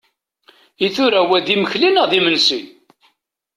I 0.85 0.87
tura, 0.95 1.21
wa 1.29 1.37
d 1.45 1.47
imekli 1.53 1.89
neɣ 1.91 2.05
d 2.11 2.13
imensi? 2.19 2.61